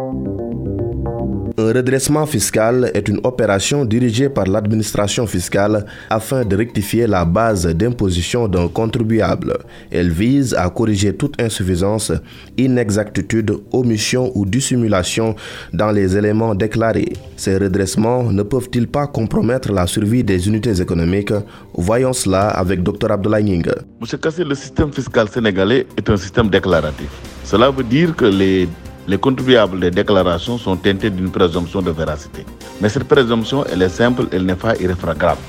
Un 0.00 1.72
redressement 1.72 2.24
fiscal 2.24 2.88
est 2.94 3.08
une 3.08 3.18
opération 3.24 3.84
dirigée 3.84 4.28
par 4.28 4.46
l'administration 4.46 5.26
fiscale 5.26 5.86
afin 6.08 6.44
de 6.44 6.54
rectifier 6.54 7.08
la 7.08 7.24
base 7.24 7.66
d'imposition 7.66 8.46
d'un 8.46 8.68
contribuable. 8.68 9.58
Elle 9.90 10.10
vise 10.10 10.54
à 10.54 10.70
corriger 10.70 11.16
toute 11.16 11.42
insuffisance, 11.42 12.12
inexactitude, 12.56 13.58
omission 13.72 14.30
ou 14.36 14.46
dissimulation 14.46 15.34
dans 15.72 15.90
les 15.90 16.16
éléments 16.16 16.54
déclarés. 16.54 17.14
Ces 17.36 17.58
redressements 17.58 18.30
ne 18.30 18.44
peuvent-ils 18.44 18.86
pas 18.86 19.08
compromettre 19.08 19.72
la 19.72 19.88
survie 19.88 20.22
des 20.22 20.46
unités 20.46 20.80
économiques? 20.80 21.32
Voyons 21.74 22.12
cela 22.12 22.50
avec 22.50 22.84
Dr 22.84 23.10
Abdoulaye 23.10 23.42
Nying. 23.42 23.66
Monsieur 24.00 24.18
Kassé, 24.18 24.44
le 24.44 24.54
système 24.54 24.92
fiscal 24.92 25.28
sénégalais 25.28 25.88
est 25.96 26.08
un 26.08 26.16
système 26.16 26.48
déclaratif. 26.48 27.08
Cela 27.42 27.72
veut 27.72 27.82
dire 27.82 28.14
que 28.14 28.26
les 28.26 28.68
les 29.08 29.16
contribuables 29.18 29.80
des 29.80 29.90
déclarations 29.90 30.58
sont 30.58 30.76
teintés 30.76 31.08
d'une 31.08 31.30
présomption 31.30 31.80
de 31.80 31.90
véracité. 31.90 32.44
Mais 32.80 32.90
cette 32.90 33.04
présomption, 33.04 33.64
elle 33.72 33.80
est 33.80 33.88
simple, 33.88 34.26
elle 34.30 34.44
n'est 34.44 34.54
pas 34.54 34.76
irréfragable. 34.76 35.40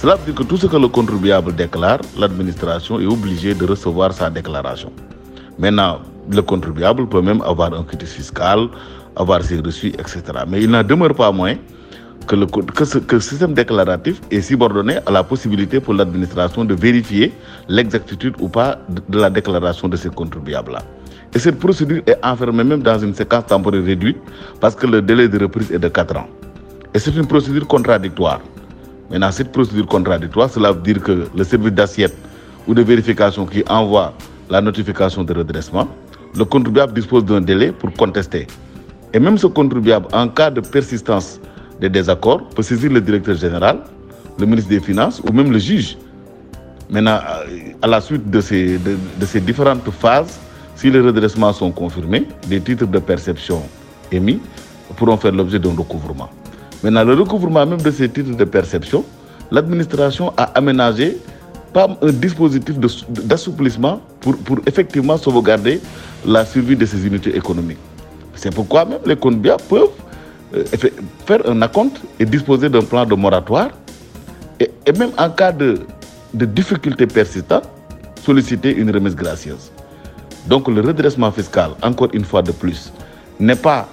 Cela 0.00 0.16
veut 0.16 0.24
dire 0.26 0.34
que 0.34 0.42
tout 0.42 0.56
ce 0.56 0.66
que 0.66 0.76
le 0.76 0.88
contribuable 0.88 1.54
déclare, 1.54 2.00
l'administration 2.18 2.98
est 2.98 3.06
obligée 3.06 3.54
de 3.54 3.64
recevoir 3.64 4.12
sa 4.12 4.28
déclaration. 4.30 4.90
Maintenant, 5.58 6.00
le 6.28 6.42
contribuable 6.42 7.08
peut 7.08 7.22
même 7.22 7.40
avoir 7.42 7.72
un 7.72 7.84
quitus 7.84 8.10
fiscal, 8.10 8.66
avoir 9.14 9.42
ses 9.44 9.60
reçus, 9.60 9.90
etc. 9.90 10.22
Mais 10.48 10.62
il 10.64 10.70
n'en 10.70 10.82
demeure 10.82 11.14
pas 11.14 11.30
moins 11.30 11.54
que 12.26 12.34
le, 12.34 12.46
que, 12.46 13.14
le 13.14 13.20
système 13.20 13.54
déclaratif 13.54 14.20
est 14.32 14.40
subordonné 14.40 14.96
à 15.06 15.10
la 15.12 15.22
possibilité 15.22 15.78
pour 15.78 15.94
l'administration 15.94 16.64
de 16.64 16.74
vérifier 16.74 17.32
l'exactitude 17.68 18.34
ou 18.40 18.48
pas 18.48 18.78
de 19.08 19.18
la 19.20 19.30
déclaration 19.30 19.86
de 19.88 19.96
ces 19.96 20.08
contribuables-là. 20.10 20.80
Et 21.34 21.40
cette 21.40 21.58
procédure 21.58 22.02
est 22.06 22.16
enfermée 22.24 22.62
même 22.62 22.82
dans 22.82 22.98
une 22.98 23.12
séquence 23.14 23.46
temporelle 23.46 23.84
réduite 23.84 24.18
parce 24.60 24.76
que 24.76 24.86
le 24.86 25.02
délai 25.02 25.28
de 25.28 25.38
reprise 25.38 25.72
est 25.72 25.80
de 25.80 25.88
4 25.88 26.16
ans. 26.16 26.28
Et 26.94 27.00
c'est 27.00 27.14
une 27.16 27.26
procédure 27.26 27.66
contradictoire. 27.66 28.40
Maintenant, 29.10 29.32
cette 29.32 29.50
procédure 29.50 29.86
contradictoire, 29.86 30.48
cela 30.48 30.70
veut 30.70 30.80
dire 30.80 31.02
que 31.02 31.26
le 31.36 31.44
service 31.44 31.72
d'assiette 31.72 32.16
ou 32.68 32.74
de 32.74 32.82
vérification 32.82 33.46
qui 33.46 33.64
envoie 33.68 34.14
la 34.48 34.60
notification 34.60 35.24
de 35.24 35.34
redressement, 35.34 35.88
le 36.36 36.44
contribuable 36.44 36.92
dispose 36.92 37.24
d'un 37.24 37.40
délai 37.40 37.72
pour 37.72 37.92
contester. 37.94 38.46
Et 39.12 39.18
même 39.18 39.36
ce 39.36 39.48
contribuable, 39.48 40.06
en 40.12 40.28
cas 40.28 40.50
de 40.50 40.60
persistance 40.60 41.40
des 41.80 41.88
désaccords, 41.88 42.48
peut 42.50 42.62
saisir 42.62 42.92
le 42.92 43.00
directeur 43.00 43.34
général, 43.34 43.80
le 44.38 44.46
ministre 44.46 44.70
des 44.70 44.80
Finances 44.80 45.20
ou 45.28 45.32
même 45.32 45.50
le 45.50 45.58
juge. 45.58 45.98
Maintenant, 46.90 47.18
à 47.82 47.86
la 47.86 48.00
suite 48.00 48.30
de 48.30 48.40
ces, 48.40 48.78
de, 48.78 48.96
de 49.18 49.26
ces 49.26 49.40
différentes 49.40 49.88
phases, 49.90 50.38
si 50.76 50.90
les 50.90 51.00
redressements 51.00 51.52
sont 51.52 51.70
confirmés, 51.70 52.26
des 52.48 52.60
titres 52.60 52.86
de 52.86 52.98
perception 52.98 53.62
émis 54.12 54.40
pourront 54.96 55.16
faire 55.16 55.32
l'objet 55.32 55.58
d'un 55.58 55.74
recouvrement. 55.74 56.28
Maintenant, 56.82 57.04
le 57.04 57.14
recouvrement 57.14 57.64
même 57.66 57.80
de 57.80 57.90
ces 57.90 58.08
titres 58.08 58.36
de 58.36 58.44
perception, 58.44 59.04
l'administration 59.50 60.32
a 60.36 60.44
aménagé 60.56 61.16
un 61.74 62.12
dispositif 62.12 62.76
d'assouplissement 63.08 64.00
pour, 64.20 64.36
effectivement 64.66 65.16
sauvegarder 65.16 65.80
la 66.24 66.44
survie 66.44 66.76
de 66.76 66.86
ces 66.86 67.04
unités 67.06 67.34
économiques. 67.36 67.78
C'est 68.34 68.54
pourquoi 68.54 68.84
même 68.84 69.00
les 69.06 69.16
contribuables 69.16 69.62
peuvent 69.68 69.88
euh, 70.54 70.64
faire 71.26 71.40
un 71.48 71.62
acompte 71.62 72.00
et 72.20 72.24
disposer 72.24 72.68
d'un 72.68 72.82
plan 72.82 73.04
de 73.04 73.14
moratoire 73.14 73.70
et, 74.60 74.70
et 74.86 74.92
même 74.92 75.10
en 75.18 75.30
cas 75.30 75.50
de, 75.52 75.80
de 76.32 76.44
difficultés 76.44 77.06
persistantes, 77.06 77.68
solliciter 78.24 78.74
une 78.74 78.90
remise 78.90 79.16
gracieuse. 79.16 79.70
Donc 80.46 80.68
le 80.68 80.80
redressement 80.80 81.30
fiscal, 81.32 81.70
encore 81.82 82.08
une 82.12 82.24
fois 82.24 82.42
de 82.42 82.52
plus, 82.52 82.92
n'est 83.40 83.56
pas 83.56 83.88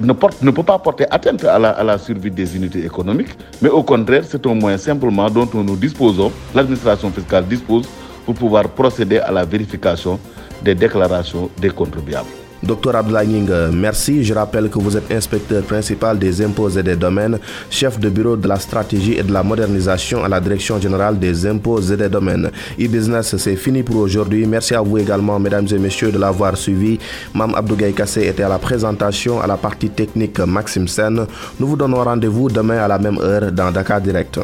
ne, 0.00 0.12
ne, 0.42 0.50
peut 0.52 0.62
pas 0.62 0.78
porter 0.78 1.06
atteinte 1.10 1.44
à 1.44 1.58
la, 1.58 1.70
à 1.70 1.82
la, 1.82 1.98
survie 1.98 2.30
des 2.30 2.54
unités 2.56 2.84
économiques, 2.84 3.36
mais 3.60 3.68
au 3.68 3.82
contraire, 3.82 4.22
c'est 4.24 4.46
un 4.46 4.54
moyen 4.54 4.78
simplement 4.78 5.28
dont 5.28 5.48
nous 5.54 5.76
disposons, 5.76 6.30
l'administration 6.54 7.10
fiscale 7.10 7.46
dispose 7.46 7.88
pour 8.24 8.34
pouvoir 8.34 8.68
procéder 8.68 9.18
à 9.18 9.32
la 9.32 9.44
vérification 9.44 10.20
des 10.62 10.74
déclarations 10.74 11.50
des 11.60 11.70
contribuables. 11.70 12.28
Docteur 12.62 12.96
Abdoulaye 12.96 13.44
merci. 13.72 14.24
Je 14.24 14.34
rappelle 14.34 14.68
que 14.68 14.78
vous 14.78 14.96
êtes 14.96 15.10
inspecteur 15.12 15.62
principal 15.62 16.18
des 16.18 16.42
impôts 16.44 16.68
et 16.70 16.82
des 16.82 16.96
domaines, 16.96 17.38
chef 17.70 17.98
de 18.00 18.08
bureau 18.08 18.36
de 18.36 18.48
la 18.48 18.56
stratégie 18.56 19.14
et 19.14 19.22
de 19.22 19.32
la 19.32 19.42
modernisation 19.42 20.24
à 20.24 20.28
la 20.28 20.40
direction 20.40 20.80
générale 20.80 21.18
des 21.18 21.46
impôts 21.46 21.80
et 21.80 21.96
des 21.96 22.08
domaines. 22.08 22.50
E-business, 22.78 23.36
c'est 23.36 23.56
fini 23.56 23.82
pour 23.82 23.96
aujourd'hui. 23.96 24.44
Merci 24.46 24.74
à 24.74 24.80
vous 24.80 24.98
également, 24.98 25.38
mesdames 25.38 25.66
et 25.70 25.78
messieurs, 25.78 26.10
de 26.10 26.18
l'avoir 26.18 26.56
suivi. 26.56 26.98
Mam 27.34 27.54
Abdougaï 27.54 27.92
Kassé 27.94 28.26
était 28.26 28.42
à 28.42 28.48
la 28.48 28.58
présentation, 28.58 29.40
à 29.40 29.46
la 29.46 29.56
partie 29.56 29.90
technique 29.90 30.38
Maxime 30.40 30.88
Sen. 30.88 31.26
Nous 31.60 31.66
vous 31.66 31.76
donnons 31.76 32.02
rendez-vous 32.02 32.48
demain 32.48 32.78
à 32.78 32.88
la 32.88 32.98
même 32.98 33.18
heure 33.18 33.52
dans 33.52 33.70
Dakar 33.70 34.00
Direct. 34.00 34.38